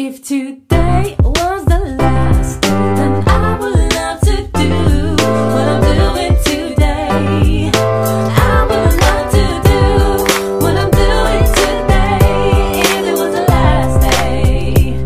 [0.00, 4.70] If today was the last, then I would love to do
[5.52, 7.70] what I'm doing today.
[7.74, 9.82] I would love to do
[10.62, 12.78] what I'm doing today.
[12.78, 15.04] If it was the last day.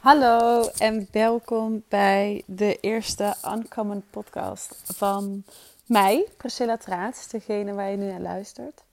[0.00, 5.44] Hallo en welkom bij de eerste Uncommon podcast van
[5.86, 8.84] mij, Priscilla Traats, degene waar je nu naar luistert.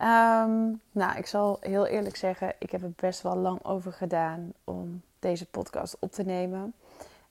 [0.00, 4.52] Ehm, nou, ik zal heel eerlijk zeggen, ik heb er best wel lang over gedaan
[4.64, 6.74] om deze podcast op te nemen.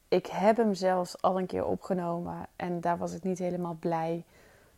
[0.07, 4.23] Ik heb hem zelfs al een keer opgenomen en daar was ik niet helemaal blij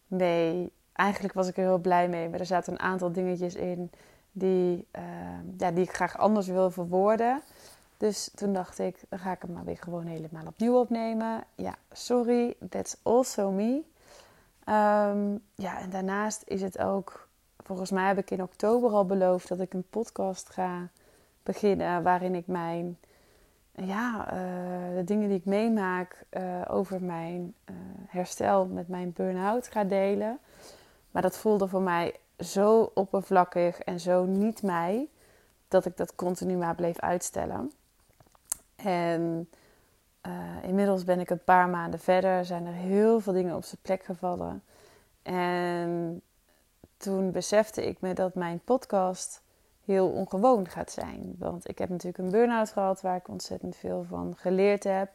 [0.07, 0.71] mee.
[0.93, 3.91] Eigenlijk was ik er heel blij mee, maar er zaten een aantal dingetjes in
[4.31, 7.41] die, ehm, ja, die ik graag anders wil verwoorden.
[7.97, 11.43] Dus toen dacht ik, dan ga ik hem maar weer gewoon helemaal opnieuw opnemen.
[11.55, 13.81] Ja, sorry, that's also me.
[14.63, 17.29] Ehm, ja, en daarnaast is het ook,
[17.71, 20.89] volgens mij heb ik in oktober al beloofd dat ik een podcast ga
[21.43, 22.97] beginnen waarin ik mijn,
[23.71, 27.75] ja, eh, de dingen die ik meemaak eh, over mijn eh,
[28.07, 30.39] herstel met mijn burn-out ga delen.
[31.11, 35.09] Maar dat voelde voor mij zo oppervlakkig en zo niet mij,
[35.67, 37.71] dat ik dat continu maar bleef uitstellen.
[38.75, 39.49] En
[40.61, 44.03] inmiddels ben ik een paar maanden verder, zijn er heel veel dingen op zijn plek
[44.03, 44.63] gevallen.
[45.21, 46.21] En
[47.01, 49.41] toen besefte ik me dat mijn podcast
[49.85, 51.35] heel ongewoon gaat zijn.
[51.37, 55.09] Want ik heb natuurlijk een burn-out gehad waar ik ontzettend veel van geleerd heb.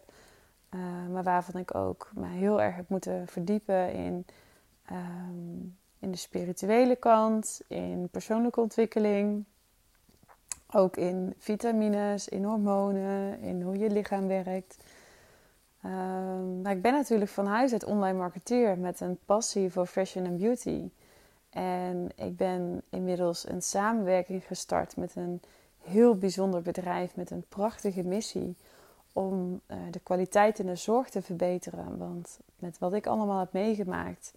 [0.71, 0.81] Uh,
[1.13, 4.27] maar waarvan ik ook me heel erg heb moeten verdiepen in,
[4.91, 9.45] um, in de spirituele kant, in persoonlijke ontwikkeling.
[10.73, 14.77] Ook in vitamines, in hormonen, in hoe je lichaam werkt.
[15.85, 20.39] Um, ik ben natuurlijk van huis uit online marketeer met een passie voor fashion en
[20.39, 20.91] beauty.
[21.57, 25.41] En ik ben inmiddels een samenwerking gestart met een
[25.83, 28.57] heel bijzonder bedrijf met een prachtige missie
[29.13, 31.99] om uh, de kwaliteit en de zorg te verbeteren.
[31.99, 34.33] Want met wat ik allemaal heb meegemaakt,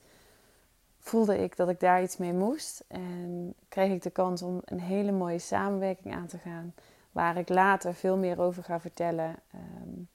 [0.99, 2.83] voelde ik dat ik daar iets mee moest.
[2.87, 6.73] En kreeg ik de kans om een hele mooie samenwerking aan te gaan,
[7.11, 9.35] waar ik later veel meer over ga vertellen.
[9.55, 10.07] Um,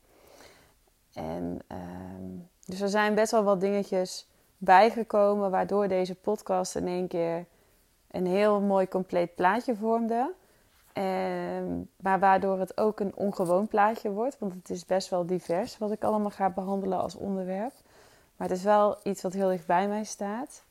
[1.13, 4.27] en um, dus er zijn best wel wat dingetjes
[4.59, 7.45] bijgekomen, waardoor deze podcast in één keer
[8.11, 10.33] een heel mooi compleet plaatje vormde.
[10.93, 15.79] En, maar waardoor het ook een ongewoon plaatje wordt, want het is best wel divers
[15.79, 17.73] wat ik allemaal ga behandelen als onderwerp.
[18.37, 20.65] Maar het is wel iets wat heel dicht bij mij staat.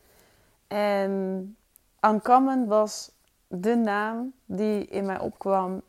[0.68, 1.56] En
[2.02, 3.12] Uncommon was
[3.48, 5.82] de naam die in mij opkwam.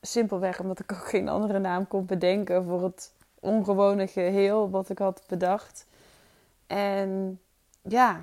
[0.00, 4.98] Simpelweg omdat ik ook geen andere naam kon bedenken voor het ongewone geheel wat ik
[4.98, 5.86] had bedacht.
[6.72, 7.40] En
[7.82, 8.20] ja,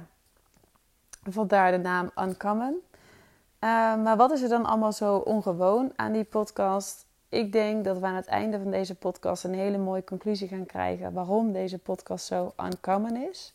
[1.30, 2.74] vandaar de naam Uncommon.
[2.74, 3.70] Uh,
[4.04, 7.06] maar wat is er dan allemaal zo ongewoon aan die podcast?
[7.30, 10.66] Ik denk dat we aan het einde van deze podcast een hele mooie conclusie gaan
[10.66, 13.54] krijgen waarom deze podcast zo uncommon is.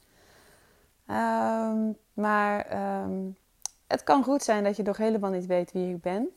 [1.11, 2.67] Um, maar
[3.03, 3.37] um,
[3.87, 6.29] het kan goed zijn dat je nog helemaal niet weet wie ik ben.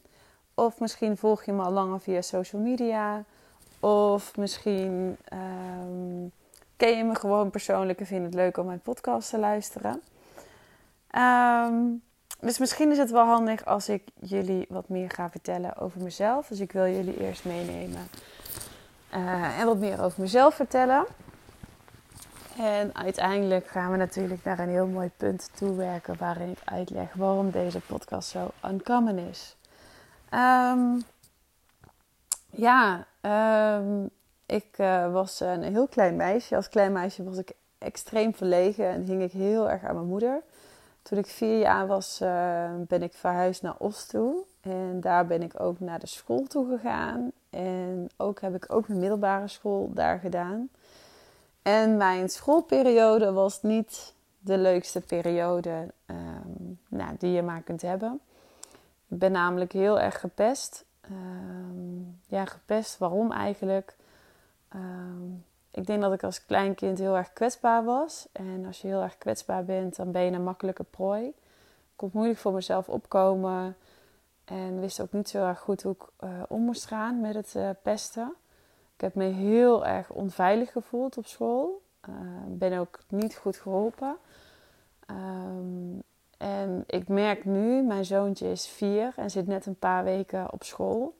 [0.53, 3.23] Of misschien volg je me al langer via social media.
[3.79, 5.17] Of misschien
[6.77, 10.01] ken je me gewoon persoonlijk en vind het leuk om mijn podcast te luisteren.
[11.15, 12.01] Um,
[12.39, 16.47] dus misschien is het wel handig als ik jullie wat meer ga vertellen over mezelf.
[16.47, 18.07] Dus ik wil jullie eerst meenemen
[19.15, 21.05] uh, en wat meer over mezelf vertellen.
[22.57, 27.13] En uiteindelijk gaan we natuurlijk naar een heel mooi punt toe werken waarin ik uitleg
[27.13, 29.55] waarom deze podcast zo uncommon is.
[30.33, 31.03] Um,
[32.49, 34.09] ja, um,
[34.47, 36.55] ik uh, was een heel klein meisje.
[36.55, 40.41] Als klein meisje was ik extreem verlegen en hing ik heel erg aan mijn moeder.
[41.01, 44.35] Toen ik vier jaar was, uh, ben ik verhuisd naar Os toe.
[44.61, 47.31] En daar ben ik ook naar de school toe gegaan.
[47.49, 50.69] En ook heb ik ook mijn middelbare school daar gedaan.
[51.61, 58.19] En mijn schoolperiode was niet de leukste periode um, nou, die je maar kunt hebben.
[59.07, 60.85] Ik ben namelijk heel erg gepest.
[61.11, 62.97] Um, ja, gepest.
[62.97, 63.95] Waarom eigenlijk?
[64.75, 68.27] Um, ik denk dat ik als klein kind heel erg kwetsbaar was.
[68.31, 71.27] En als je heel erg kwetsbaar bent, dan ben je een makkelijke prooi.
[71.27, 71.35] Ik
[71.95, 73.75] kon moeilijk voor mezelf opkomen.
[74.45, 77.53] En wist ook niet zo erg goed hoe ik uh, om moest gaan met het
[77.57, 78.33] uh, pesten.
[78.95, 81.81] Ik heb me heel erg onveilig gevoeld op school.
[82.09, 82.15] Uh,
[82.47, 84.17] ben ook niet goed geholpen.
[85.11, 86.03] Um,
[86.37, 90.63] en ik merk nu, mijn zoontje is vier en zit net een paar weken op
[90.63, 91.15] school,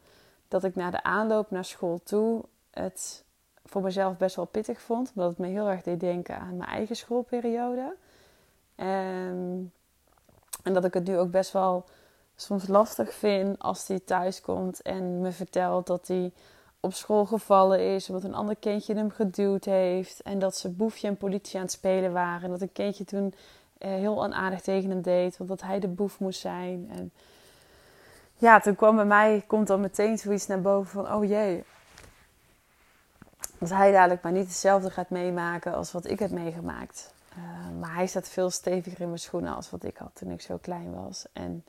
[0.48, 3.24] dat ik na de aanloop naar school toe het
[3.68, 5.12] voor mezelf best wel pittig vond.
[5.16, 7.96] Omdat het me heel erg deed denken aan mijn eigen schoolperiode.
[8.76, 9.72] En,
[10.64, 11.86] en dat ik het nu ook best wel
[12.36, 16.32] soms lastig vind als hij thuis komt en me vertelt dat hij
[16.80, 21.08] op school gevallen is omdat een ander kindje hem geduwd heeft en dat ze boefje
[21.08, 23.34] en politie aan het spelen waren en dat een kindje toen
[23.78, 26.90] eh, heel onaardig tegen hem deed, want dat hij de boef moest zijn.
[26.92, 27.12] En
[28.36, 31.64] ja, toen kwam bij mij komt dan meteen zoiets naar boven van oh jee,
[33.58, 37.14] dat hij dadelijk maar niet hetzelfde gaat meemaken als wat ik heb meegemaakt.
[37.38, 40.42] Uh, maar hij staat veel steviger in mijn schoenen als wat ik had toen ik
[40.42, 41.26] zo klein was.
[41.34, 41.66] En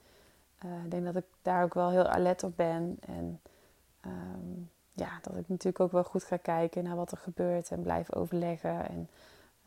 [0.65, 2.99] uh, ik denk dat ik daar ook wel heel alert op ben.
[3.07, 3.41] En
[4.07, 7.83] um, ja, dat ik natuurlijk ook wel goed ga kijken naar wat er gebeurt en
[7.83, 8.89] blijf overleggen.
[8.89, 9.09] En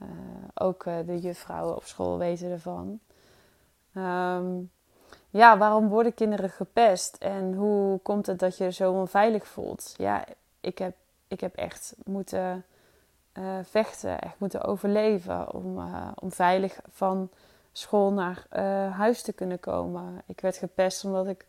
[0.01, 0.07] uh,
[0.54, 3.00] ook de juffrouwen op school weten ervan.
[3.94, 4.71] Um,
[5.30, 7.15] ja, waarom worden kinderen gepest?
[7.15, 9.94] En hoe komt het dat je je zo onveilig voelt?
[9.97, 10.25] Ja,
[10.59, 10.95] ik heb,
[11.31, 12.66] ik heb echt moeten
[13.38, 17.30] uh, vechten, echt moeten overleven om, uh, om veilig van
[17.72, 20.22] school naar uh, huis te kunnen komen.
[20.25, 21.45] Ik werd gepest omdat ik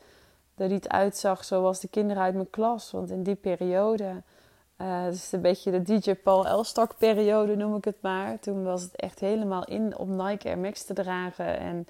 [0.55, 2.91] er niet uitzag zoals de kinderen uit mijn klas.
[2.91, 4.23] Want in die periode,
[4.77, 8.39] het is een beetje de DJ Paul Elstak periode noem ik het maar.
[8.39, 11.87] Toen was het echt helemaal in om Nike Air Max te dragen en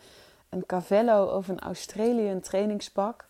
[0.49, 3.25] een Cavello of een Australian trainingspak.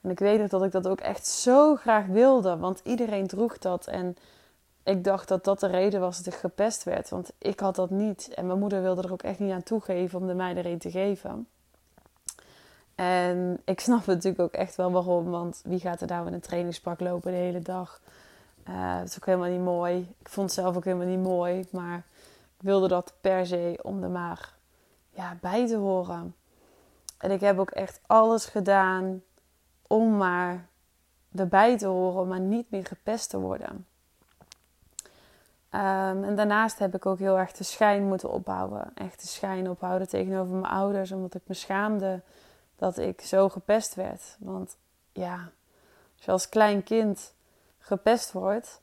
[0.00, 3.58] En ik weet nog dat ik dat ook echt zo graag wilde, want iedereen droeg
[3.58, 3.86] dat.
[3.86, 4.16] En
[4.82, 7.90] ik dacht dat dat de reden was dat ik gepest werd, want ik had dat
[7.90, 8.30] niet.
[8.34, 10.78] En mijn moeder wilde er ook echt niet aan toegeven om de mij er een
[10.78, 11.48] te geven.
[12.94, 16.40] En ik snap natuurlijk ook echt wel waarom, want wie gaat er nou in een
[16.40, 18.00] trainingspak lopen de hele dag?
[18.98, 20.14] Dat is ook helemaal niet mooi.
[20.18, 22.04] Ik vond het zelf ook helemaal niet mooi, maar
[22.56, 24.54] ik wilde dat per se om er maar
[25.10, 26.34] ja, bij te horen.
[27.18, 29.22] En ik heb ook echt alles gedaan
[29.90, 30.66] om maar
[31.34, 33.86] erbij te horen, maar niet meer gepest te worden.
[35.70, 38.90] Um, en daarnaast heb ik ook heel erg de schijn moeten opbouwen.
[38.94, 42.20] Echt de schijn ophouden tegenover mijn ouders, omdat ik me schaamde
[42.76, 44.36] dat ik zo gepest werd.
[44.38, 44.76] Want
[45.12, 45.34] ja,
[46.16, 47.32] als je als klein kind
[47.78, 48.80] gepest wordt,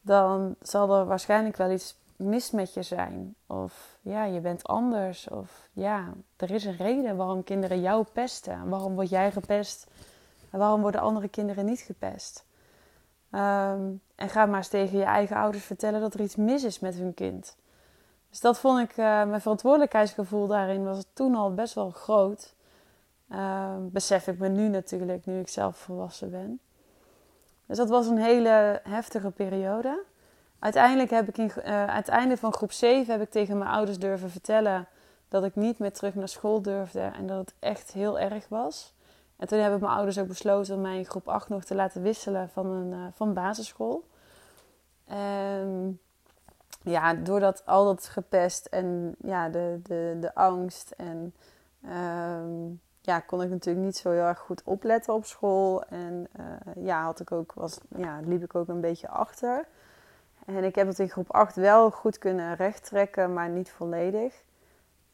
[0.00, 3.34] dan zal er waarschijnlijk wel iets mis met je zijn.
[3.46, 5.28] Of ja, je bent anders.
[5.28, 8.68] Of ja, er is een reden waarom kinderen jou pesten.
[8.68, 9.86] Waarom word jij gepest
[10.58, 12.44] waarom worden andere kinderen niet gepest.
[13.30, 16.78] Um, en ga maar eens tegen je eigen ouders vertellen dat er iets mis is
[16.78, 17.56] met hun kind.
[18.30, 22.54] Dus dat vond ik, uh, mijn verantwoordelijkheidsgevoel daarin was toen al best wel groot.
[23.30, 26.60] Uh, besef ik me nu natuurlijk, nu ik zelf volwassen ben.
[27.66, 30.02] Dus dat was een hele heftige periode.
[30.58, 33.98] Uiteindelijk heb ik in, aan het einde van groep 7 heb ik tegen mijn ouders
[33.98, 34.88] durven vertellen
[35.28, 38.94] dat ik niet meer terug naar school durfde en dat het echt heel erg was.
[39.36, 42.02] En toen hebben mijn ouders ook besloten om mij in groep 8 nog te laten
[42.02, 44.04] wisselen van een uh, van basisschool.
[45.04, 45.98] En
[46.82, 51.34] ja, doordat al dat gepest en ja, de, de, de angst en
[51.84, 55.82] um, ja, kon ik natuurlijk niet zo heel erg goed opletten op school.
[55.82, 59.66] En uh, ja, had ik ook, was, ja, liep ik ook een beetje achter.
[60.46, 64.42] En ik heb het in groep 8 wel goed kunnen rechttrekken, maar niet volledig.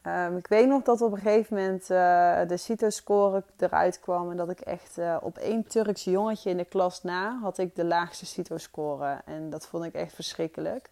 [0.07, 4.31] Um, ik weet nog dat op een gegeven moment uh, de CITO-score eruit kwam.
[4.31, 7.77] En dat ik echt uh, op één Turks jongetje in de klas na had ik
[7.77, 9.21] de laagste CITO-score.
[9.25, 10.91] En dat vond ik echt verschrikkelijk.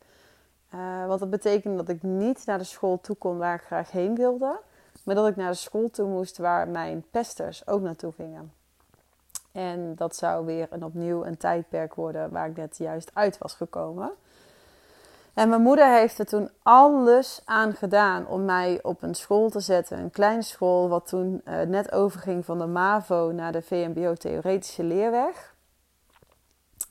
[0.75, 3.91] Uh, want dat betekende dat ik niet naar de school toe kon waar ik graag
[3.91, 4.59] heen wilde.
[5.05, 8.53] Maar dat ik naar de school toe moest waar mijn pesters ook naartoe gingen.
[9.53, 13.55] En dat zou weer een opnieuw een tijdperk worden waar ik net juist uit was
[13.55, 14.13] gekomen.
[15.39, 19.61] En mijn moeder heeft er toen alles aan gedaan om mij op een school te
[19.61, 19.99] zetten.
[19.99, 24.83] Een kleine school, wat toen uh, net overging van de MAVO naar de VMBO Theoretische
[24.83, 25.55] Leerweg.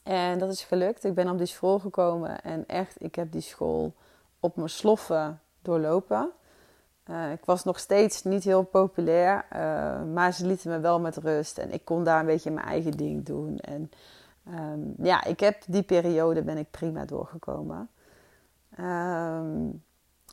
[0.03, 1.03] En dat is gelukt.
[1.03, 3.93] Ik ben op die school gekomen en echt, ik heb die school
[4.39, 6.31] op mijn sloffen doorlopen.
[7.09, 11.17] Uh, ik was nog steeds niet heel populair, uh, maar ze lieten me wel met
[11.17, 11.57] rust.
[11.57, 13.57] En ik kon daar een beetje mijn eigen ding doen.
[13.57, 13.91] En
[14.49, 17.89] um, ja, ik heb die periode ben ik prima doorgekomen.
[18.79, 19.83] Um,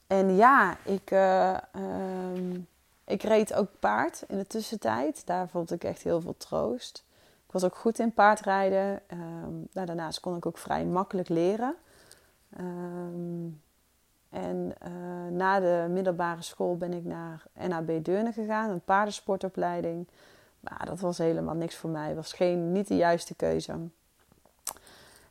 [0.06, 2.66] en ja, ik, uh, um,
[3.04, 5.26] ik reed ook paard in de tussentijd.
[5.26, 7.04] Daar vond ik echt heel veel troost.
[7.46, 9.00] Ik was ook goed in paardrijden.
[9.12, 11.74] Um, nou, daarnaast kon ik ook vrij makkelijk leren.
[14.30, 20.08] en uh, na de middelbare school ben ik naar NAB Deurne gegaan, een paardensportopleiding.
[20.60, 22.14] Maar dat was helemaal niks voor mij.
[22.14, 23.72] was geen, niet de juiste keuze.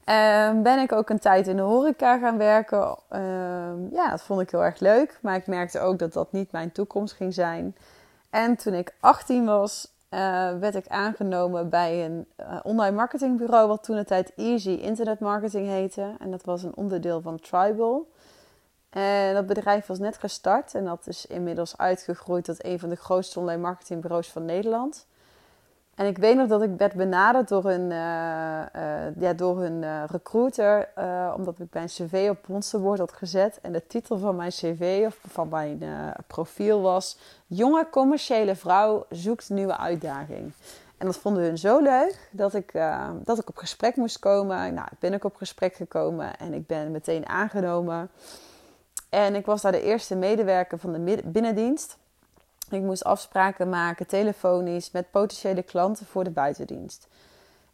[0.05, 2.98] Um, ben ik ook een tijd in de horeca gaan werken.
[3.10, 5.19] Um, ja, dat vond ik heel erg leuk.
[5.22, 7.75] Maar ik merkte ook dat dat niet mijn toekomst ging zijn.
[8.29, 10.19] En toen ik 18 was, uh,
[10.60, 15.67] werd ik aangenomen bij een uh, online marketingbureau, wat toen de tijd Easy Internet Marketing
[15.67, 16.15] heette.
[16.19, 18.07] En dat was een onderdeel van Tribal.
[18.89, 22.95] En dat bedrijf was net gestart en dat is inmiddels uitgegroeid tot een van de
[22.95, 25.07] grootste online marketingbureaus van Nederland.
[25.95, 29.83] En ik weet nog dat ik werd benaderd door een, eh, eh, ja, door een
[29.83, 30.89] eh, recruiter,
[31.35, 33.59] omdat ik mijn cv op Monsterwoord had gezet.
[33.62, 35.83] En de titel van mijn cv, of van mijn
[36.27, 37.17] profiel was...
[37.47, 40.51] Jonge commerciële vrouw zoekt nieuwe uitdaging.
[40.97, 42.71] En dat vonden hun zo leuk dat ik,
[43.23, 44.73] dat ik op gesprek moest komen.
[44.73, 48.09] Nou, ik ben ook op gesprek gekomen en ik ben meteen aangenomen.
[49.09, 51.97] En ik was daar de eerste medewerker van de binnendienst.
[52.74, 57.08] Ik moest afspraken maken, telefonisch, met potentiële klanten voor de buitendienst.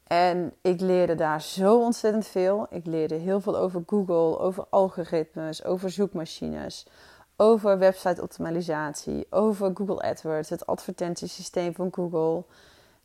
[0.03, 2.67] En ik leerde daar zo ontzettend veel.
[2.69, 6.87] Ik leerde heel veel over Google, over algoritmes, over zoekmachines,
[7.35, 12.43] over website optimalisatie, over Google AdWords, het advertentiesysteem van Google.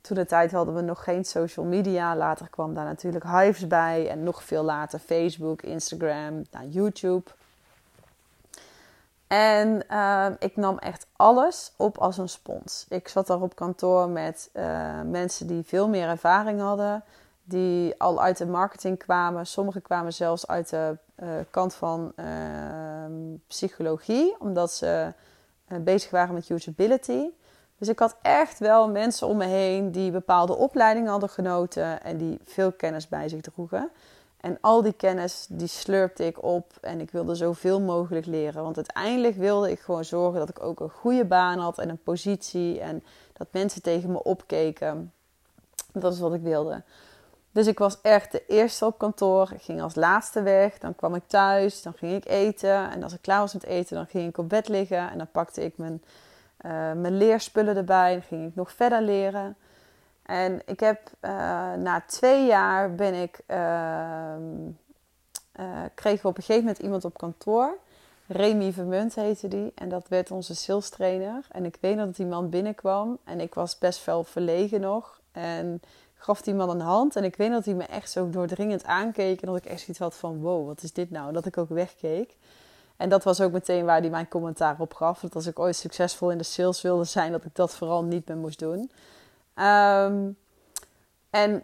[0.01, 2.15] Toen de tijd hadden we nog geen social media.
[2.15, 7.31] Later kwam daar natuurlijk Hives bij en nog veel later Facebook, Instagram, nou, YouTube.
[9.35, 12.85] En uh, ik nam echt alles op als een spons.
[12.89, 17.03] Ik zat daar op kantoor met uh, mensen die veel meer ervaring hadden,
[17.43, 19.45] die al uit de marketing kwamen.
[19.45, 22.13] Sommigen kwamen zelfs uit de uh, kant van
[23.47, 25.13] psychologie, omdat ze
[25.67, 27.29] eh, bezig waren met usability.
[27.77, 32.17] Dus ik had echt wel mensen om me heen die bepaalde opleidingen hadden genoten en
[32.17, 33.89] die veel kennis bij zich droegen.
[34.45, 38.63] En al die kennis, die slurpte ik op en ik wilde zoveel mogelijk leren.
[38.63, 42.03] Want uiteindelijk wilde ik gewoon zorgen dat ik ook een goede baan had en een
[42.03, 42.79] positie.
[42.79, 45.13] En dat mensen tegen me opkeken.
[45.93, 46.83] Dat is wat ik wilde.
[47.51, 49.51] Dus ik was echt de eerste op kantoor.
[49.53, 50.77] Ik ging als laatste weg.
[50.77, 51.81] Dan kwam ik thuis.
[51.81, 52.91] Dan ging ik eten.
[52.91, 55.11] En als ik klaar was met eten, dan ging ik op bed liggen.
[55.11, 56.03] En dan pakte ik mijn,
[56.65, 58.11] uh, mijn leerspullen erbij.
[58.13, 59.55] Dan ging ik nog verder leren.
[60.25, 61.31] En ik heb uh,
[61.73, 63.57] na twee jaar ben ik, uh,
[65.59, 67.77] uh, kreeg op een gegeven moment iemand op kantoor.
[68.27, 69.71] Remy Vermunt heette die.
[69.75, 71.47] En dat werd onze sales trainer.
[71.51, 73.17] En ik weet dat die man binnenkwam.
[73.23, 75.19] En ik was best wel verlegen nog.
[75.31, 75.81] En
[76.13, 77.15] gaf die man een hand.
[77.15, 79.41] En ik weet dat hij me echt zo doordringend aankeek.
[79.41, 81.33] En dat ik echt zoiets had van wow, wat is dit nou?
[81.33, 82.35] Dat ik ook wegkeek.
[82.97, 85.19] En dat was ook meteen waar hij mijn commentaar op gaf.
[85.19, 88.27] Dat als ik ooit succesvol in de sales wilde zijn, dat ik dat vooral niet
[88.27, 88.91] meer moest doen.
[89.55, 90.37] Um,
[91.29, 91.63] en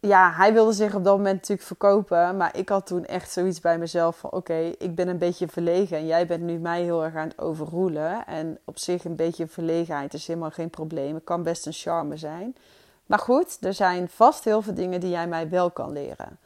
[0.00, 2.36] ja, hij wilde zich op dat moment natuurlijk verkopen.
[2.36, 4.30] Maar ik had toen echt zoiets bij mezelf van...
[4.30, 5.96] Oké, ik ben een beetje verlegen.
[5.96, 8.26] En jij bent nu mij heel erg aan het overroelen.
[8.26, 11.14] En op zich een beetje verlegenheid is helemaal geen probleem.
[11.14, 12.56] Het kan best een charme zijn.
[13.06, 16.38] Maar goed, er zijn vast heel veel dingen die jij mij wel kan leren.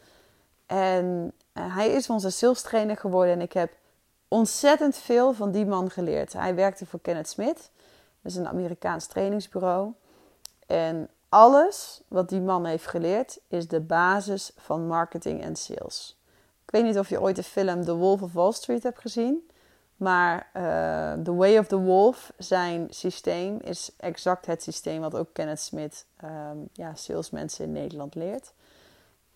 [0.66, 3.34] En uh, hij is onze sales trainer geworden.
[3.34, 3.72] En ik heb
[4.28, 6.32] ontzettend veel van die man geleerd.
[6.32, 7.70] Hij werkte voor Kenneth Smith.
[8.22, 9.92] Dat is een Amerikaans trainingsbureau.
[10.66, 16.18] En alles wat die man heeft geleerd is de basis van marketing en sales.
[16.64, 19.48] Ik weet niet of je ooit de film The Wolf of Wall Street hebt gezien.
[19.96, 25.28] Maar uh, The Way of the Wolf, zijn systeem, is exact het systeem wat ook
[25.32, 28.52] Kenneth Smith, um, ja, salesmensen in Nederland leert.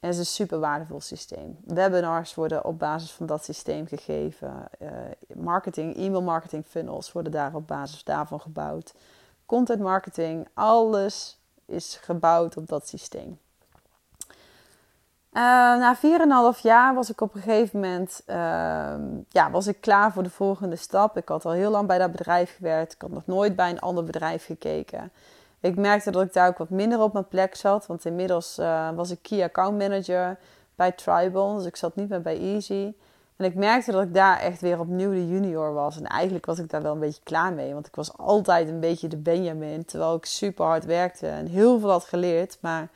[0.01, 1.59] En het is een super waardevol systeem.
[1.65, 4.69] Webinars worden op basis van dat systeem gegeven.
[4.81, 4.89] Uh,
[5.35, 8.95] marketing, e-mail marketing funnels worden daar op basis daarvan gebouwd.
[9.49, 13.39] Content marketing, alles is gebouwd op dat systeem.
[15.33, 15.43] Uh,
[15.79, 15.97] na
[16.57, 18.37] 4,5 jaar was ik op een gegeven moment uh,
[19.29, 21.17] ja, was ik klaar voor de volgende stap.
[21.17, 22.93] Ik had al heel lang bij dat bedrijf gewerkt.
[22.93, 25.13] Ik had nog nooit bij een ander bedrijf gekeken.
[25.61, 27.87] Ik merkte dat ik daar ook wat minder op mijn plek zat.
[27.87, 30.39] Want inmiddels uh, was ik key account manager
[30.75, 31.57] bij Tribal.
[31.57, 32.95] Dus ik zat niet meer bij Easy.
[33.39, 35.97] En ik merkte dat ik daar echt weer opnieuw de junior was.
[35.97, 37.73] En eigenlijk was ik daar wel een beetje klaar mee.
[37.73, 39.85] Want ik was altijd een beetje de Benjamin.
[39.85, 42.59] Terwijl ik super hard werkte en heel veel had geleerd.
[42.61, 42.89] Maar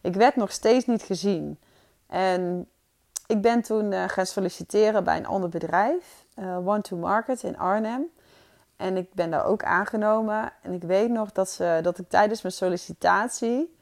[0.00, 1.58] ik werd nog steeds niet gezien.
[2.06, 2.68] En
[3.26, 6.24] ik ben toen uh, gaan solliciteren bij een ander bedrijf.
[6.38, 8.06] Uh, One to Market in Arnhem.
[8.76, 10.52] En ik ben daar ook aangenomen.
[10.62, 13.76] En ik weet nog dat, ze, dat ik tijdens mijn sollicitatie...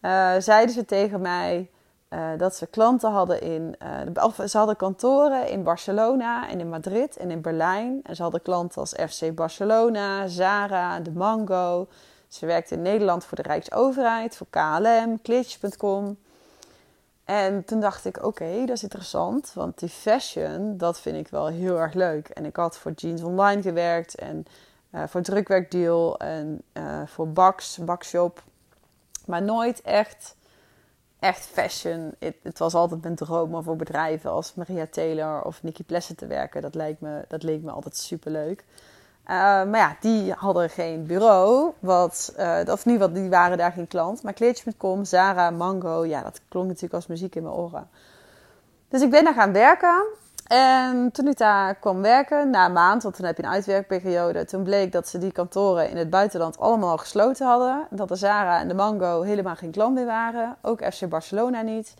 [0.00, 1.70] Uh, zeiden ze tegen mij...
[2.14, 3.76] Uh, dat ze klanten hadden in.
[4.22, 8.00] Of ze hadden kantoren in Barcelona en in Madrid en in Berlijn.
[8.02, 11.88] En ze hadden klanten als FC Barcelona, Zara, de Mango.
[12.28, 16.16] Ze werkte in Nederland voor de Rijksoverheid, voor KLM, Klitsch.com.
[17.24, 19.52] En toen dacht ik, oké, dat is interessant.
[19.54, 22.28] Want die fashion, dat vind ik wel heel erg leuk.
[22.28, 24.44] En ik had voor Jeans Online gewerkt en
[24.90, 26.62] uh, voor Drukwerkdeal en
[27.06, 28.42] voor Bax, Bakshop.
[29.26, 30.36] Maar nooit echt
[31.24, 32.14] echt fashion.
[32.18, 36.26] Het, was altijd mijn droom om voor bedrijven als Maria Taylor of Nikki Plessen te
[36.26, 36.62] werken.
[36.62, 38.64] Dat, leek me, dat leek me altijd super leuk.
[39.24, 39.30] Uh,
[39.64, 41.72] maar ja, die hadden geen bureau.
[41.78, 44.22] Wat, uh, of niet, wat, die waren daar geen klant.
[44.22, 47.88] Maar kleedjes.com, Zara, Mango, ja, dat klonk natuurlijk als muziek in mijn oren.
[48.88, 50.04] Dus ik ben daar gaan werken.
[50.44, 54.44] En toen ik daar kwam werken, na een maand, want dan heb je een uitwerkperiode,
[54.44, 57.86] toen bleek dat ze die kantoren in het buitenland allemaal al gesloten hadden.
[57.90, 60.56] Dat de Zara en de Mango helemaal geen klant meer waren.
[60.62, 61.94] Ook FC Barcelona niet.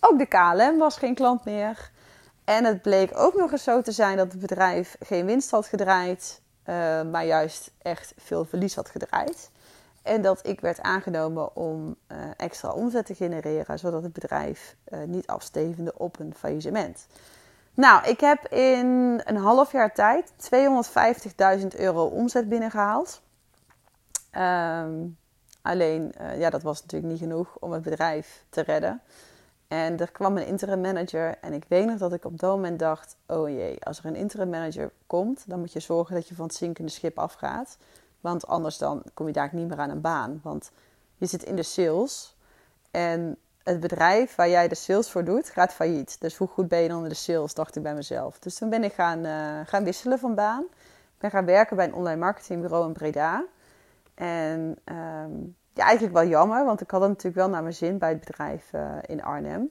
[0.00, 1.90] Ook de KLM was geen klant meer.
[2.44, 5.66] En het bleek ook nog eens zo te zijn dat het bedrijf geen winst had
[5.66, 9.50] gedraaid, eh, maar juist echt veel verlies had gedraaid.
[10.02, 14.98] En dat ik werd aangenomen om eh, extra omzet te genereren, zodat het bedrijf eh,
[15.06, 17.06] niet afstevende op een faillissement.
[17.74, 20.32] Nou, ik heb in een half jaar tijd
[21.60, 23.22] 250.000 euro omzet binnengehaald.
[24.30, 25.06] Ehm,
[25.62, 29.02] alleen, eh, ja, dat was natuurlijk niet genoeg om het bedrijf te redden.
[29.68, 31.38] En er kwam een interim manager.
[31.40, 34.16] En ik weet nog dat ik op dat moment dacht: oh jee, als er een
[34.16, 37.76] interim manager komt, dan moet je zorgen dat je van het zinkende schip afgaat.
[38.20, 40.40] Want anders dan kom je daar niet meer aan een baan.
[40.42, 40.70] Want
[41.16, 42.36] je zit in de sales.
[42.90, 46.20] En het bedrijf waar jij de sales voor doet, gaat failliet.
[46.20, 48.38] Dus hoe goed ben je dan in de sales, dacht ik bij mezelf.
[48.38, 50.62] Dus toen ben ik gaan, eh, gaan wisselen van baan.
[50.62, 53.44] Ik ben gaan werken bij een online marketingbureau in Breda.
[54.14, 55.32] En ehm,
[55.72, 58.20] ja, eigenlijk wel jammer, want ik had het natuurlijk wel naar mijn zin bij het
[58.20, 59.70] bedrijf eh, in Arnhem.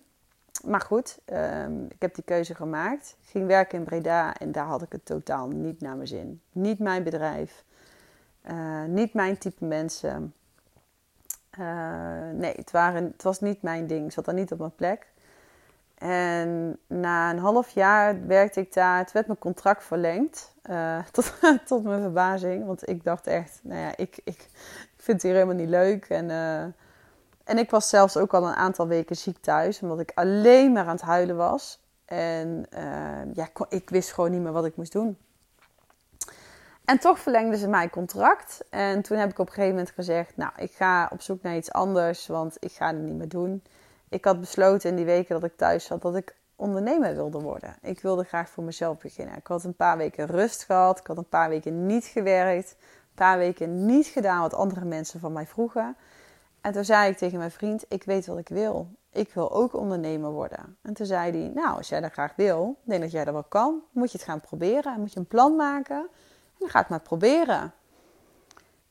[0.66, 3.18] Maar goed, ehm, ik heb die keuze gemaakt.
[3.22, 6.42] Ging werken in Breda en daar had ik het totaal niet naar mijn zin.
[6.52, 7.64] Niet mijn bedrijf,
[8.42, 10.34] eh, niet mijn type mensen.
[11.50, 14.06] Eh, nee, het, waren, het was niet mijn ding.
[14.06, 15.08] Ik zat daar niet op mijn plek.
[15.98, 18.98] En na een half jaar werkte ik daar.
[18.98, 20.54] Het werd mijn contract verlengd.
[20.62, 21.34] eh, tot,
[21.66, 22.66] tot mijn verbazing.
[22.66, 24.48] Want ik dacht echt, nou ja, ik, ik,
[24.96, 26.06] vind het hier helemaal niet leuk.
[26.06, 26.62] En, eh,
[27.44, 29.82] en ik was zelfs ook al een aantal weken ziek thuis.
[29.82, 31.80] Omdat ik alleen maar aan het huilen was.
[32.06, 32.66] En
[33.34, 35.18] ja, ik wist gewoon niet meer wat ik moest doen.
[36.90, 38.64] En toch verlengden ze mijn contract.
[38.70, 41.56] En toen heb ik op een gegeven moment gezegd: Nou, ik ga op zoek naar
[41.56, 43.64] iets anders, want ik ga het niet meer doen.
[44.10, 47.76] Ik had besloten in die weken dat ik thuis zat dat ik ondernemer wilde worden.
[47.82, 49.36] Ik wilde graag voor mezelf beginnen.
[49.36, 51.00] Ik had een paar weken rust gehad.
[51.00, 52.76] Ik had een paar weken niet gewerkt.
[52.80, 55.96] Een paar weken niet gedaan wat andere mensen van mij vroegen.
[56.62, 58.88] En toen zei ik tegen mijn vriend: Ik weet wat ik wil.
[59.12, 60.78] Ik wil ook ondernemer worden.
[60.82, 63.44] En toen zei hij: Nou, als jij dat graag wil, denk dat jij dat wel
[63.44, 63.82] kan.
[63.92, 64.94] Moet je het gaan proberen.
[64.94, 66.10] En moet je een plan maken.
[66.60, 67.74] Ga ik maar proberen.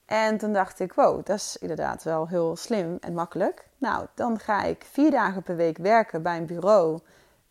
[0.06, 3.68] En toen dacht ik, wow, dat is inderdaad wel heel slim en makkelijk.
[3.78, 6.98] Nou, dan ga ik vier dagen per week werken bij een bureau.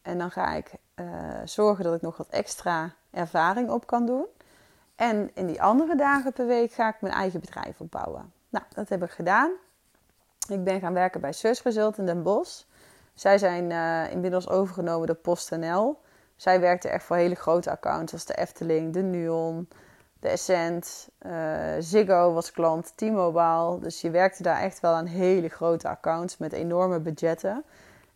[0.02, 1.06] En dan ga ik eh,
[1.46, 4.26] zorgen dat ik nog wat extra ervaring op kan doen.
[4.96, 8.34] En in die andere dagen per week ga ik mijn eigen bedrijf opbouwen.
[8.50, 9.52] Nou, dat heb ik gedaan.
[10.50, 12.64] Ik ben gaan werken bij Search Result in Den Bosch.
[13.14, 16.00] Zij zijn eh, inmiddels overgenomen door PostNL.
[16.36, 19.68] Zij werkte echt voor hele grote accounts als de Efteling, de Nuon,
[20.20, 23.80] de Essent, eh, Ziggo was klant, T-Mobile.
[23.80, 27.64] Dus je werkte daar echt wel aan hele grote accounts met enorme budgetten.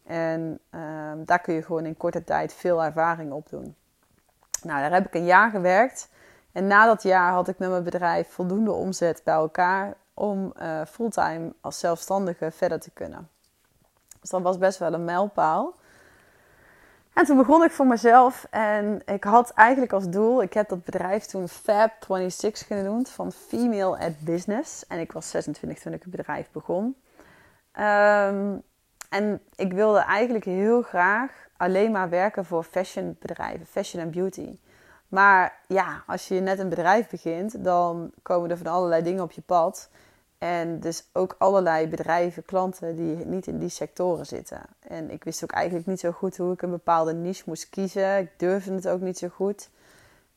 [0.05, 3.75] En ehm, daar kun je gewoon in korte tijd veel ervaring op doen.
[4.63, 6.09] Nou, daar heb ik een jaar gewerkt.
[6.51, 10.81] En na dat jaar had ik met mijn bedrijf voldoende omzet bij elkaar om eh,
[10.87, 13.29] fulltime als zelfstandige verder te kunnen.
[14.19, 15.75] Dus dat was best wel een mijlpaal.
[17.13, 20.83] En toen begon ik voor mezelf en ik had eigenlijk als doel, ik heb dat
[20.83, 24.87] bedrijf toen Fab26 genoemd, van Female at Business.
[24.87, 26.95] En ik was 26 toen ik het bedrijf begon.
[27.71, 28.55] Ehm,
[29.09, 34.59] en ik wilde eigenlijk heel graag alleen maar werken voor fashionbedrijven, fashion en beauty.
[35.07, 39.31] Maar ja, als je net een bedrijf begint, dan komen er van allerlei dingen op
[39.31, 39.89] je pad.
[40.41, 44.61] En dus ook allerlei bedrijven, klanten die niet in die sectoren zitten.
[44.79, 48.17] En ik wist ook eigenlijk niet zo goed hoe ik een bepaalde niche moest kiezen.
[48.17, 49.69] Ik durfde het ook niet zo goed.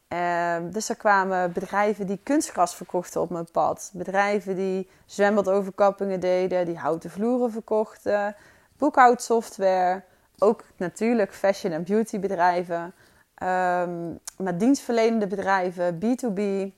[0.09, 3.91] Ehm, dus er kwamen bedrijven die kunstgras verkochten op mijn pad.
[3.93, 8.37] Bedrijven die zwembadoverkappingen deden, die houten vloeren verkochten.
[8.77, 10.03] Boekhoudsoftware.
[10.39, 12.95] Ook natuurlijk fashion- en beautybedrijven.
[13.35, 16.73] Ehm maar dienstverlenende bedrijven, B2B.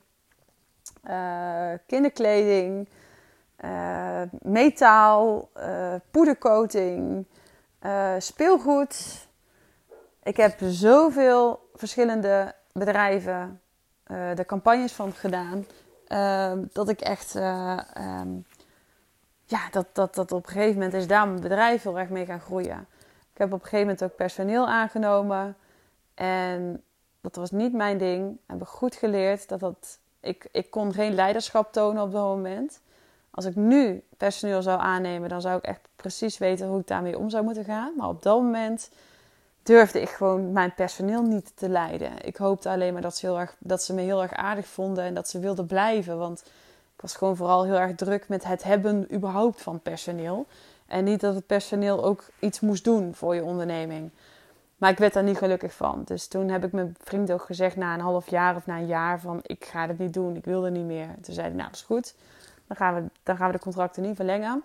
[1.03, 2.87] eh, kinderkleding.
[3.57, 5.49] Eh, metaal.
[5.53, 7.25] eh, poedercoating.
[7.79, 9.27] eh, speelgoed.
[10.23, 13.61] Ik heb zoveel verschillende bedrijven
[14.35, 15.65] de campagnes van gedaan.
[16.73, 17.35] dat ik echt.
[17.35, 18.29] eh, ehm,
[19.45, 22.25] ja, dat, dat, dat op een gegeven moment is daar mijn bedrijf heel erg mee
[22.25, 22.87] gaan groeien.
[23.33, 25.55] Ik heb op een gegeven moment ook personeel aangenomen.
[26.13, 26.83] En
[27.21, 28.37] dat was niet mijn ding.
[28.47, 29.99] Heb goed geleerd dat dat.
[30.19, 32.81] Ik, ik kon geen leiderschap tonen op dat moment.
[33.37, 37.17] Als ik nu personeel zou aannemen, dan zou ik echt precies weten hoe ik daarmee
[37.17, 37.93] om zou moeten gaan.
[37.97, 38.89] Maar op dat moment
[39.63, 42.11] durfde ik gewoon mijn personeel niet te leiden.
[42.25, 45.03] Ik hoopte alleen maar dat ze, heel erg, dat ze me heel erg aardig vonden
[45.03, 46.17] en dat ze wilden blijven.
[46.17, 46.39] Want
[46.95, 50.45] ik was gewoon vooral heel erg druk met het hebben überhaupt van personeel.
[50.87, 54.11] En niet dat het personeel ook iets moest doen voor je onderneming.
[54.77, 56.01] Maar ik werd daar niet gelukkig van.
[56.05, 58.87] Dus toen heb ik mijn vriend ook gezegd na een half jaar of na een
[58.87, 61.07] jaar van ik ga dit niet doen, ik wil er niet meer.
[61.21, 62.15] Toen zei hij, nou dat is goed.
[62.67, 64.63] Dan gaan we, dan gaan we de contracten niet verlengen.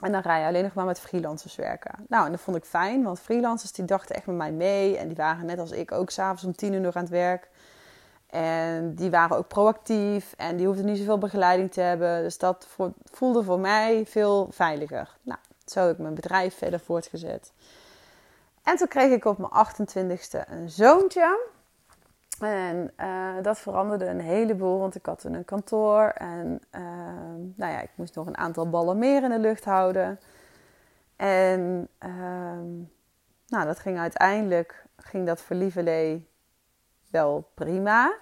[0.00, 1.94] En dan ga je alleen nog maar met freelancers werken.
[2.08, 4.96] Nou, en dat vond ik fijn, want freelancers die dachten echt met mij mee.
[4.96, 7.48] En die waren net als ik ook s'avonds om tien uur nog aan het werk.
[8.30, 12.22] En die waren ook proactief en die hoefden niet zoveel begeleiding te hebben.
[12.22, 12.68] Dus dat
[13.04, 15.16] voelde voor mij veel veiliger.
[15.22, 17.52] Nou, zo heb ik mijn bedrijf verder voortgezet.
[18.62, 21.48] En toen kreeg ik op mijn 28ste een zoontje.
[22.40, 26.02] En uh, dat veranderde een heleboel, want ik had toen een kantoor.
[26.08, 26.80] En uh,
[27.54, 30.20] nou ja, ik moest nog een aantal ballen meer in de lucht houden.
[31.16, 32.10] En uh,
[33.46, 36.28] nou, dat ging uiteindelijk, ging dat voor Lievelee
[37.10, 38.14] wel prima.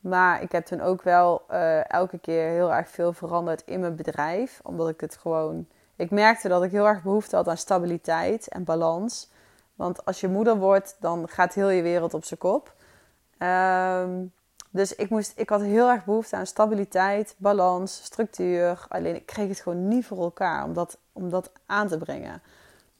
[0.00, 3.96] Maar ik heb toen ook wel uh, elke keer heel erg veel veranderd in mijn
[3.96, 4.60] bedrijf.
[4.62, 5.68] Omdat ik het gewoon.
[5.96, 9.30] Ik merkte dat ik heel erg behoefte had aan stabiliteit en balans.
[9.74, 12.76] Want als je moeder wordt, dan gaat heel je wereld op zijn kop.
[13.38, 14.32] Um,
[14.70, 18.86] dus ik, moest, ik had heel erg behoefte aan stabiliteit, balans, structuur.
[18.88, 22.42] Alleen ik kreeg het gewoon niet voor elkaar om dat, om dat aan te brengen.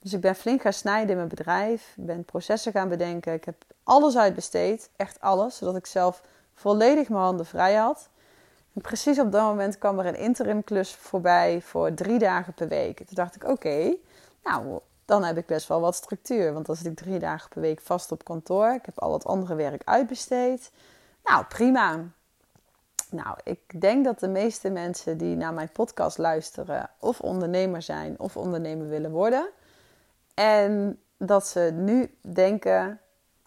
[0.00, 1.94] Dus ik ben flink gaan snijden in mijn bedrijf.
[1.96, 3.32] Ik ben processen gaan bedenken.
[3.32, 4.90] Ik heb alles uitbesteed.
[4.96, 5.56] Echt alles.
[5.56, 6.22] Zodat ik zelf
[6.54, 8.08] volledig mijn handen vrij had.
[8.74, 12.68] En precies op dat moment kwam er een interim klus voorbij voor drie dagen per
[12.68, 12.96] week.
[12.96, 13.94] Toen dacht ik, oké,
[14.44, 16.52] nou, dan heb ik best wel wat structuur.
[16.52, 18.72] Want dan zit ik drie dagen per week vast op kantoor.
[18.72, 20.70] Ik heb al wat andere werk uitbesteed.
[21.24, 22.04] Nou, prima.
[23.10, 28.18] Nou, ik denk dat de meeste mensen die naar mijn podcast luisteren, of ondernemer zijn
[28.18, 29.48] of ondernemer willen worden.
[30.34, 33.00] En dat ze nu denken: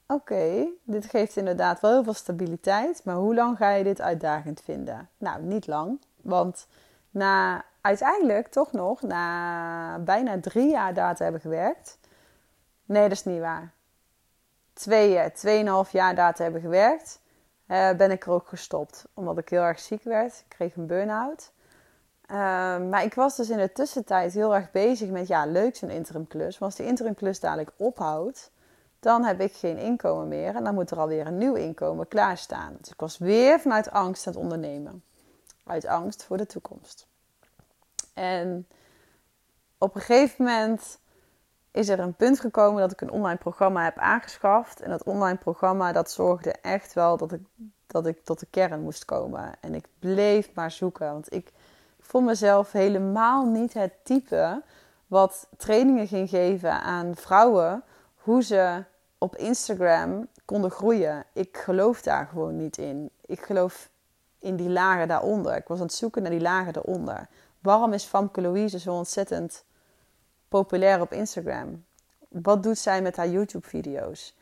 [0.08, 4.62] oké, dit geeft inderdaad wel heel veel stabiliteit, maar hoe lang ga je dit uitdagend
[4.64, 5.10] vinden?
[5.18, 6.68] Nou, niet lang, want
[7.12, 12.00] na uiteindelijk toch nog, na bijna drie jaar daar te hebben gewerkt.
[12.86, 13.74] Nee, dat is niet waar.
[14.74, 17.22] Twee, tweeënhalf jaar daar te hebben gewerkt,
[17.68, 19.06] uh, ben ik er ook gestopt.
[19.14, 20.40] Omdat ik heel erg ziek werd.
[20.40, 21.52] Ik kreeg een burn-out.
[22.32, 22.38] Uh,
[22.90, 26.60] maar ik was dus in de tussentijd heel erg bezig met, ja, leuk zo'n interimklus.
[26.60, 28.52] Maar als die interimklus dadelijk ophoudt,
[29.00, 30.56] dan heb ik geen inkomen meer.
[30.56, 32.76] En dan moet er alweer een nieuw inkomen klaarstaan.
[32.80, 35.04] Dus ik was weer vanuit angst aan het ondernemen.
[35.66, 37.08] Uit angst voor de toekomst.
[38.22, 38.68] En
[39.78, 41.00] op een gegeven moment
[41.72, 44.82] is er een punt gekomen dat ik een online programma heb aangeschaft.
[44.82, 47.42] En dat online programma dat zorgde echt wel dat ik,
[47.88, 49.54] dat ik tot de kern moest komen.
[49.62, 51.12] En ik bleef maar zoeken.
[51.12, 51.52] Want ik
[52.00, 54.62] vond mezelf helemaal niet het type
[55.08, 57.84] wat trainingen ging geven aan vrouwen.
[58.16, 58.84] Hoe ze
[59.18, 61.26] op Instagram konden groeien.
[61.34, 63.10] Ik geloof daar gewoon niet in.
[63.26, 63.90] Ik geloof
[64.40, 65.56] in die lagen daaronder.
[65.56, 67.28] Ik was aan het zoeken naar die lagen daaronder.
[67.62, 69.66] Waarom is Famke Louise zo ontzettend
[70.48, 71.86] populair op Instagram?
[72.28, 74.36] Wat doet zij met haar YouTube-video's?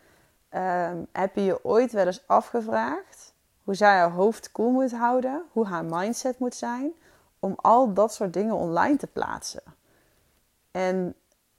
[0.54, 5.44] Um, heb je je ooit wel eens afgevraagd hoe zij haar hoofd koel moet houden,
[5.52, 6.92] hoe haar mindset moet zijn,
[7.40, 9.64] om al dat soort dingen online te plaatsen?
[10.72, 11.16] En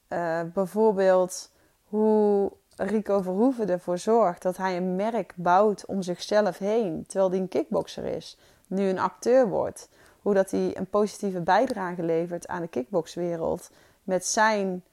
[0.09, 1.51] uh, bijvoorbeeld
[1.85, 7.40] hoe Rico Verhoeven ervoor zorgt dat hij een merk bouwt om zichzelf heen, terwijl hij
[7.40, 9.88] een kickboxer is, nu een acteur wordt
[10.23, 13.71] hoe dat hij een positieve bijdrage levert aan de kickboxwereld
[14.03, 14.85] met zijn,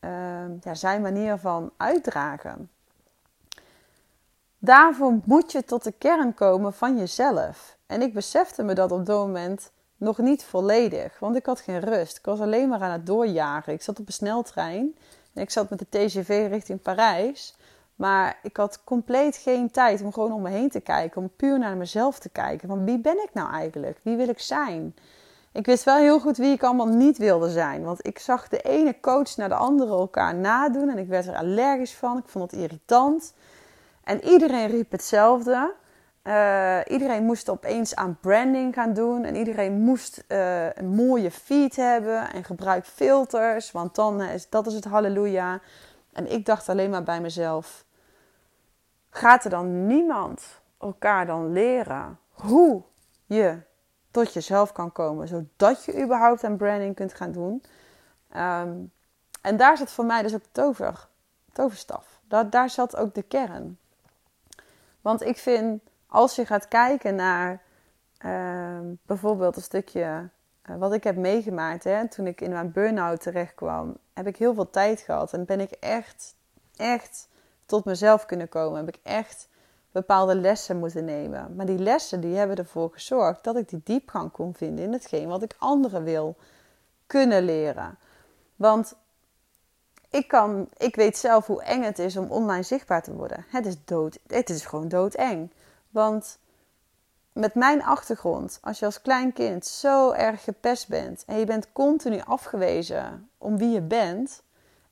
[0.00, 0.10] uh,
[0.60, 2.70] ja, zijn manier van uitdragen.
[4.58, 7.76] Daarvoor moet je tot de kern komen van jezelf.
[7.86, 11.80] En ik besefte me dat op dat moment nog niet volledig, want ik had geen
[11.80, 12.16] rust.
[12.16, 13.72] Ik was alleen maar aan het doorjagen.
[13.72, 14.96] Ik zat op een sneltrein
[15.32, 17.54] en ik zat met de TGV richting Parijs.
[17.94, 21.22] Maar ik had compleet geen tijd om gewoon om me heen te kijken.
[21.22, 22.68] Om puur naar mezelf te kijken.
[22.68, 23.98] Van wie ben ik nou eigenlijk?
[24.02, 24.94] Wie wil ik zijn?
[25.52, 27.82] Ik wist wel heel goed wie ik allemaal niet wilde zijn.
[27.82, 30.88] Want ik zag de ene coach naar de andere elkaar nadoen.
[30.88, 32.18] En ik werd er allergisch van.
[32.18, 33.34] Ik vond het irritant.
[34.04, 35.74] En iedereen riep hetzelfde.
[36.24, 39.24] Uh, iedereen moest opeens aan branding gaan doen.
[39.24, 42.32] En iedereen moest uh, een mooie feed hebben.
[42.32, 43.72] En gebruik filters.
[43.72, 45.60] Want dan is dat is het halleluja.
[46.14, 47.84] En ik dacht alleen maar bij mezelf:
[49.10, 52.82] gaat er dan niemand elkaar dan leren hoe
[53.26, 53.58] je
[54.10, 57.62] tot jezelf kan komen, zodat je überhaupt aan branding kunt gaan doen?
[58.36, 58.92] Um,
[59.42, 61.08] en daar zat voor mij dus ook tover,
[61.52, 62.20] toverstaf.
[62.28, 63.78] Daar, daar zat ook de kern.
[65.00, 67.62] Want ik vind, als je gaat kijken naar
[68.24, 70.28] uh, bijvoorbeeld een stukje
[70.66, 74.54] wat ik heb meegemaakt, hè, toen ik in mijn burn-out terecht kwam, heb ik heel
[74.54, 75.32] veel tijd gehad.
[75.32, 76.34] En ben ik echt,
[76.76, 77.28] echt
[77.66, 78.84] tot mezelf kunnen komen.
[78.84, 79.48] Heb ik echt
[79.92, 81.54] bepaalde lessen moeten nemen.
[81.56, 85.28] Maar die lessen die hebben ervoor gezorgd dat ik die diepgang kon vinden in hetgeen
[85.28, 86.36] wat ik anderen wil
[87.06, 87.98] kunnen leren.
[88.56, 88.94] Want
[90.10, 93.44] ik, kan, ik weet zelf hoe eng het is om online zichtbaar te worden.
[93.48, 94.18] Het is dood.
[94.26, 95.52] Het is gewoon doodeng.
[95.90, 96.38] Want
[97.34, 101.72] met mijn achtergrond, als je als klein kind zo erg gepest bent en je bent
[101.72, 104.42] continu afgewezen om wie je bent,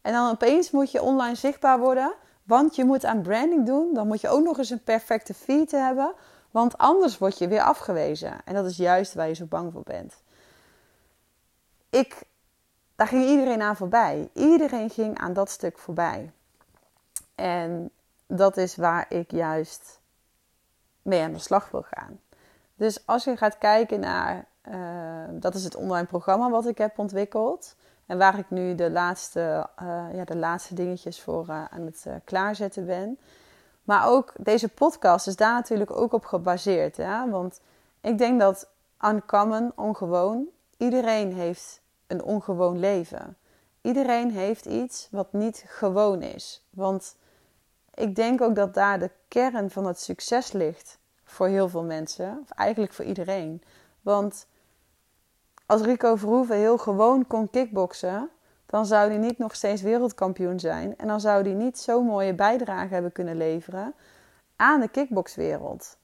[0.01, 4.07] en dan opeens moet je online zichtbaar worden, want je moet aan branding doen, dan
[4.07, 6.15] moet je ook nog eens een perfecte feed hebben,
[6.51, 8.41] want anders word je weer afgewezen.
[8.45, 10.23] En dat is juist waar je zo bang voor bent.
[11.91, 12.23] Ik,
[12.97, 14.31] daar ging iedereen aan voorbij.
[14.33, 16.33] Iedereen ging aan dat stuk voorbij.
[17.35, 17.91] En
[18.27, 20.01] dat is waar ik juist
[21.03, 22.21] mee aan de slag wil gaan.
[22.83, 24.75] Dus als je gaat kijken naar, uh,
[25.31, 27.77] dat is het online programma wat ik heb ontwikkeld.
[28.07, 32.07] En waar ik nu de laatste, uh, ja, de laatste dingetjes voor uh, aan het
[32.25, 33.19] klaarzetten ben.
[33.83, 36.97] Maar ook deze podcast is daar natuurlijk ook op gebaseerd.
[36.97, 37.29] Ja?
[37.29, 37.61] Want
[38.01, 38.69] ik denk dat
[39.01, 43.37] uncommon, ongewoon, iedereen heeft een ongewoon leven.
[43.81, 46.67] Iedereen heeft iets wat niet gewoon is.
[46.71, 47.17] Want
[47.95, 51.01] ik denk ook dat daar de kern van het succes ligt
[51.33, 53.63] voor heel veel mensen, of eigenlijk voor iedereen.
[54.01, 54.47] Want
[55.67, 58.31] als Rico Verhoeven heel gewoon kon kickboksen,
[58.67, 60.99] dan zou hij niet nog steeds wereldkampioen zijn.
[60.99, 63.95] En dan zou hij niet zo'n mooie bijdrage hebben kunnen leveren
[64.57, 65.97] aan de kickboxwereld.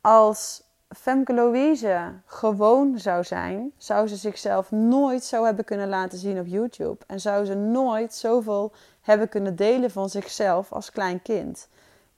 [0.00, 0.62] Als
[0.96, 6.46] Femke Louise gewoon zou zijn, zou ze zichzelf nooit zo hebben kunnen laten zien op
[6.46, 7.04] YouTube.
[7.06, 11.68] En zou ze nooit zoveel hebben kunnen delen van zichzelf als klein kind.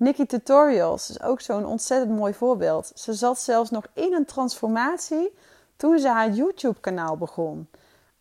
[0.03, 2.93] Nikki Tutorials is ook zo'n ontzettend mooi voorbeeld.
[2.95, 5.35] Ze zat zelfs nog in een transformatie
[5.77, 7.69] toen ze haar YouTube-kanaal begon.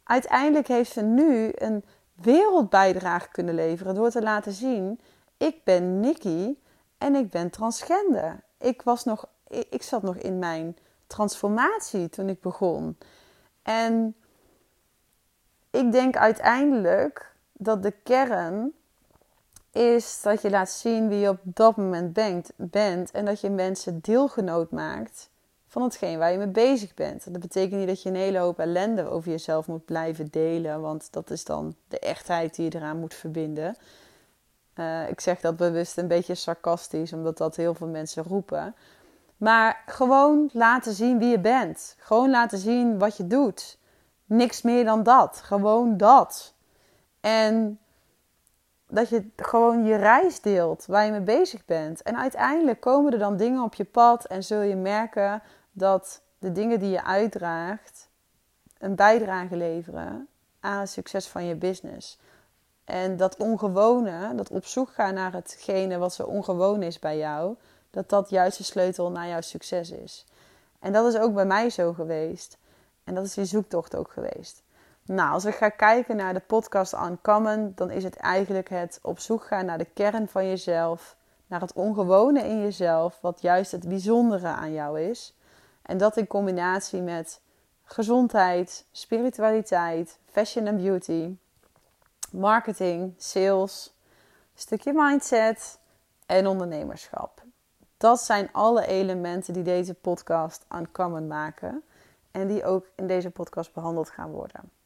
[0.03, 4.99] Uiteindelijk heeft ze nu een wereldbijdrage kunnen leveren door te laten zien:
[5.37, 6.61] ik ben Nikki
[6.97, 8.43] en ik ben transgender.
[8.57, 9.25] Ik, was nog,
[9.69, 12.97] ik zat nog in mijn transformatie toen ik begon.
[13.61, 14.15] En
[15.69, 18.73] ik denk uiteindelijk dat de kern
[19.71, 23.49] is dat je laat zien wie je op dat moment bent, bent en dat je
[23.49, 25.29] mensen deelgenoot maakt
[25.67, 27.31] van hetgeen waar je mee bezig bent.
[27.31, 31.07] Dat betekent niet dat je een hele hoop ellende over jezelf moet blijven delen, want
[31.11, 33.75] dat is dan de echtheid die je eraan moet verbinden.
[34.75, 38.75] Uh, ik zeg dat bewust een beetje sarcastisch, omdat dat heel veel mensen roepen.
[39.37, 41.95] Maar gewoon laten zien wie je bent.
[41.97, 43.77] Gewoon laten zien wat je doet.
[44.25, 45.41] Niks meer dan dat.
[45.43, 46.53] Gewoon dat.
[47.19, 47.79] En
[48.91, 52.01] dat je gewoon je reis deelt waar je mee bezig bent.
[52.01, 56.51] En uiteindelijk komen er dan dingen op je pad en zul je merken dat de
[56.51, 58.09] dingen die je uitdraagt
[58.77, 60.27] een bijdrage leveren
[60.59, 62.19] aan het succes van je business.
[62.85, 67.55] En dat ongewone, dat op zoek gaan naar hetgene wat zo ongewoon is bij jou,
[67.89, 70.25] dat dat juist de sleutel naar jouw succes is.
[70.79, 72.57] En dat is ook bij mij zo geweest.
[73.03, 74.63] En dat is die zoektocht ook geweest.
[75.11, 79.19] Nou, als ik ga kijken naar de podcast Uncommon, dan is het eigenlijk het op
[79.19, 81.15] zoek gaan naar de kern van jezelf,
[81.47, 85.35] naar het ongewone in jezelf, wat juist het bijzondere aan jou is.
[85.81, 87.41] En dat in combinatie met
[87.83, 91.35] gezondheid, spiritualiteit, fashion en beauty,
[92.31, 93.93] marketing, sales,
[94.55, 95.79] stukje mindset
[96.25, 97.41] en ondernemerschap.
[97.97, 101.83] Dat zijn alle elementen die deze podcast Uncommon maken
[102.31, 104.79] en die ook in deze podcast behandeld gaan worden.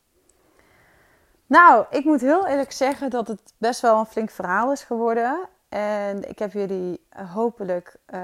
[1.47, 5.49] Nou, ik moet heel eerlijk zeggen dat het best wel een flink verhaal is geworden.
[5.69, 8.19] En ik heb jullie eh, hopelijk uh,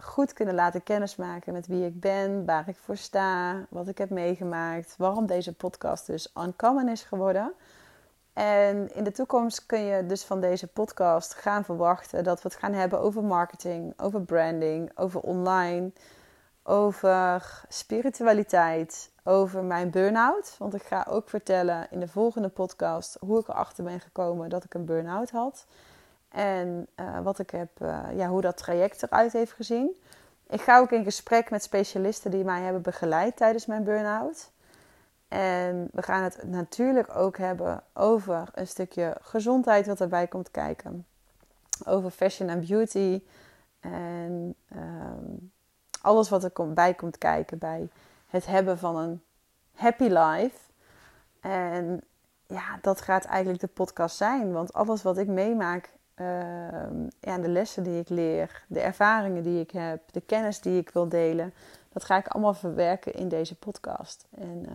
[0.00, 4.10] goed kunnen laten kennismaken met wie ik ben, waar ik voor sta, wat ik heb
[4.10, 7.52] meegemaakt, waarom deze podcast dus uncommon is geworden.
[8.32, 12.58] En in de toekomst kun je dus van deze podcast gaan verwachten dat we het
[12.58, 15.92] gaan hebben over marketing, over branding, over online,
[16.68, 20.54] over spiritualiteit, over mijn burn-out.
[20.58, 24.64] Want ik ga ook vertellen in de volgende podcast hoe ik erachter ben gekomen dat
[24.64, 25.66] ik een burn-out had.
[26.28, 29.96] En uh, wat ik heb, uh, ja, hoe dat traject eruit heeft gezien.
[30.48, 34.50] Ik ga ook in gesprek met specialisten die mij hebben begeleid tijdens mijn burn-out.
[35.28, 41.06] En we gaan het natuurlijk ook hebben over een stukje gezondheid wat erbij komt kijken.
[41.84, 43.22] Over fashion en beauty.
[43.80, 45.52] En um,
[46.06, 47.88] alles wat er bij komt kijken bij
[48.26, 49.22] het hebben van een
[49.74, 50.58] happy life.
[51.40, 52.00] En
[52.46, 54.52] ja, dat gaat eigenlijk de podcast zijn.
[54.52, 56.26] Want alles wat ik meemaak, uh,
[57.20, 60.90] ja, de lessen die ik leer, de ervaringen die ik heb, de kennis die ik
[60.90, 61.54] wil delen,
[61.92, 64.26] dat ga ik allemaal verwerken in deze podcast.
[64.30, 64.72] En uh,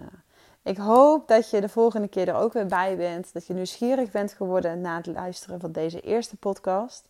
[0.61, 3.33] ik hoop dat je de volgende keer er ook weer bij bent.
[3.33, 7.07] Dat je nieuwsgierig bent geworden na het luisteren van deze eerste podcast.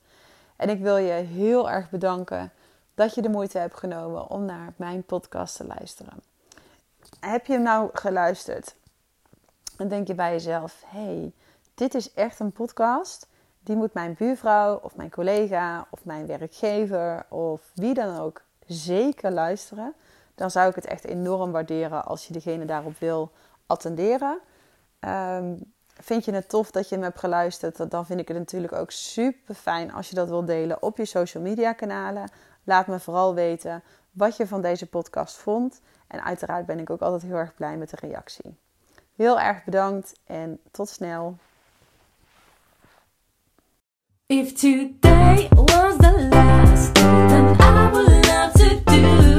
[0.56, 2.52] En ik wil je heel erg bedanken
[3.02, 6.14] dat je de moeite hebt genomen om naar mijn podcast te luisteren.
[7.20, 8.76] Heb je hem nou geluisterd?
[9.78, 11.32] Dan denk je bij jezelf: hey,
[11.74, 13.28] dit is echt een podcast.
[13.60, 19.32] Die moet mijn buurvrouw of mijn collega of mijn werkgever of wie dan ook zeker
[19.32, 19.94] luisteren.
[20.36, 23.32] Dan zou ik het echt enorm waarderen als je degene daarop wil
[23.66, 24.40] attenderen.
[25.00, 25.54] Ehm,
[25.88, 27.92] vind je het tof dat je hem hebt geluisterd?
[27.92, 31.06] Dan vind ik het natuurlijk ook super fijn als je dat wilt delen op je
[31.06, 32.30] social media kanalen.
[32.64, 35.82] Laat me vooral weten wat je van deze podcast vond.
[36.08, 38.58] En uiteraard ben ik ook altijd heel erg blij met de reactie.
[39.16, 41.38] Heel erg bedankt en tot snel.
[44.26, 49.31] If today was the last, then I would love to do